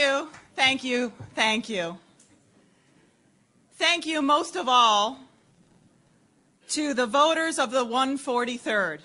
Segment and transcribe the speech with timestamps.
[0.00, 1.98] You, thank you, thank you.
[3.74, 5.18] Thank you most of all
[6.68, 9.00] to the voters of the 143rd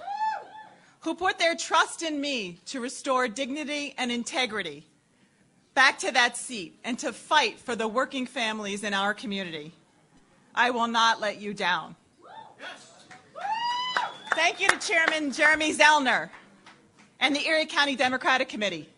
[1.02, 4.86] who put their trust in me to restore dignity and integrity
[5.74, 9.74] back to that seat and to fight for the working families in our community.
[10.54, 11.96] I will not let you down.
[14.34, 16.30] Thank you to Chairman Jeremy Zellner
[17.20, 18.90] and the Erie County Democratic Committee,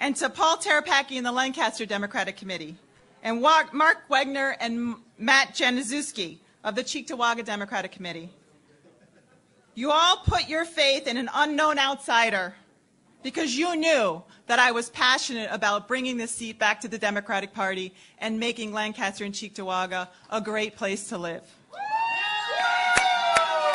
[0.00, 2.76] and to Paul Terapaki and the Lancaster Democratic Committee,
[3.22, 8.30] and Mark Wagner and Matt Januszewski of the Cheektowaga Democratic Committee.
[9.74, 12.54] You all put your faith in an unknown outsider
[13.22, 17.52] because you knew that I was passionate about bringing this seat back to the Democratic
[17.52, 21.42] Party and making Lancaster and Cheektowaga a great place to live.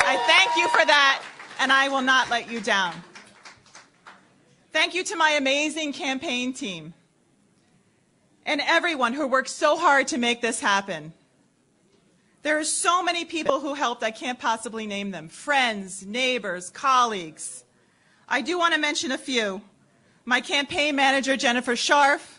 [0.04, 1.22] I thank you for that,
[1.60, 2.94] and I will not let you down.
[4.72, 6.94] Thank you to my amazing campaign team
[8.46, 11.12] and everyone who worked so hard to make this happen.
[12.42, 15.28] There are so many people who helped, I can't possibly name them.
[15.28, 17.64] Friends, neighbors, colleagues.
[18.26, 19.60] I do want to mention a few.
[20.24, 22.38] My campaign manager, Jennifer Scharf,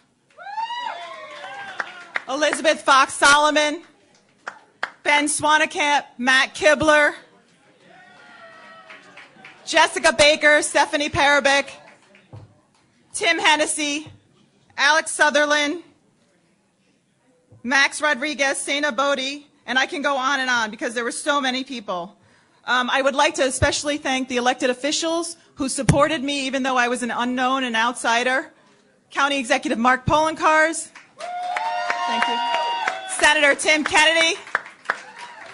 [2.28, 3.84] Elizabeth Fox Solomon,
[5.04, 7.14] Ben Swanekamp, Matt Kibler,
[9.66, 11.70] Jessica Baker, Stephanie Parabic,
[13.24, 14.12] Tim Hennessy,
[14.76, 15.82] Alex Sutherland,
[17.64, 21.40] Max Rodriguez, Sana Bodie, and I can go on and on because there were so
[21.40, 22.18] many people.
[22.66, 26.76] Um, I would like to especially thank the elected officials who supported me even though
[26.76, 28.52] I was an unknown and outsider.
[29.10, 30.90] County Executive Mark Poloncarz.
[32.08, 32.38] Thank you.
[33.10, 34.38] Senator Tim Kennedy.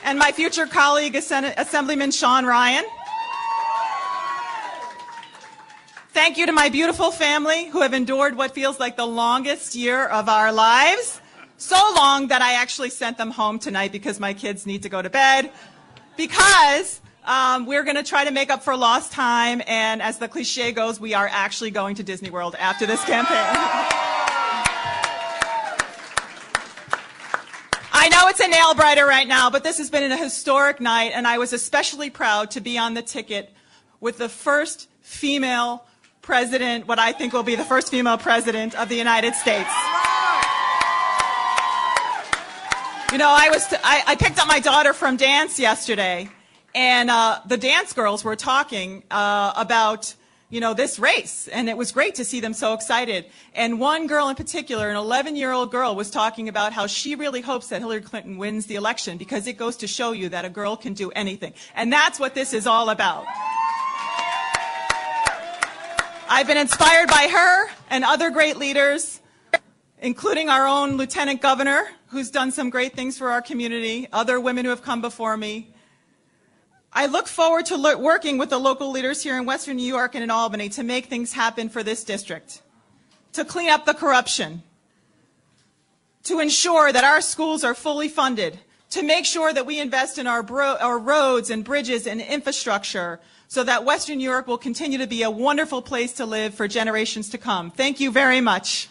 [0.04, 2.86] And my future colleague, Assemblyman Sean Ryan.
[6.20, 10.06] Thank you to my beautiful family who have endured what feels like the longest year
[10.06, 11.22] of our lives.
[11.56, 15.02] So long that I actually sent them home tonight because my kids need to go
[15.02, 15.50] to bed.
[16.18, 19.62] Because um, we're going to try to make up for lost time.
[19.66, 23.38] And as the cliche goes, we are actually going to Disney World after this campaign.
[27.94, 31.14] I know it's a nail biter right now, but this has been a historic night,
[31.16, 33.54] and I was especially proud to be on the ticket
[34.02, 35.86] with the first female
[36.22, 39.70] president, what I think will be the first female president of the United States.
[43.12, 46.30] You know, I was, t- I, I picked up my daughter from dance yesterday,
[46.76, 50.14] and uh, the dance girls were talking uh, about,
[50.52, 53.26] you know, this race, and it was great to see them so excited.
[53.56, 57.70] And one girl in particular, an 11-year-old girl, was talking about how she really hopes
[57.70, 60.78] that Hillary Clinton wins the election because it goes to show you that a girl
[60.78, 61.54] can do anything.
[61.74, 63.26] And that's what this is all about.
[66.32, 69.20] I've been inspired by her and other great leaders,
[70.00, 74.64] including our own Lieutenant Governor, who's done some great things for our community, other women
[74.64, 75.74] who have come before me.
[76.94, 80.14] I look forward to lo- working with the local leaders here in Western New York
[80.14, 82.62] and in Albany to make things happen for this district,
[83.34, 84.62] to clean up the corruption,
[86.26, 88.60] to ensure that our schools are fully funded,
[88.92, 93.20] to make sure that we invest in our, bro- our roads and bridges and infrastructure,
[93.48, 96.68] so that Western New York will continue to be a wonderful place to live for
[96.68, 97.72] generations to come.
[97.72, 98.90] Thank you very much.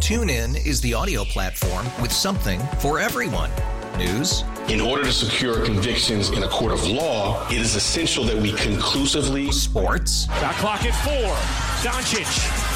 [0.00, 3.50] TuneIn is the audio platform with something for everyone.
[3.96, 4.44] News.
[4.68, 8.52] In order to secure convictions in a court of law, it is essential that we
[8.52, 9.50] conclusively.
[9.50, 10.26] Sports.
[10.26, 11.90] Got clock at four.
[11.90, 12.75] Doncic.